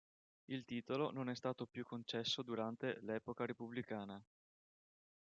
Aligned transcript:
Il 0.47 0.65
titolo 0.65 1.11
non 1.11 1.29
è 1.29 1.35
stato 1.35 1.67
più 1.67 1.83
concesso 1.85 2.41
durante 2.41 2.97
l'epoca 3.01 3.45
repubblicana. 3.45 4.19